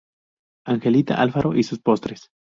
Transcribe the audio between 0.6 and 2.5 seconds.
Angelita Alfaro y sus postres.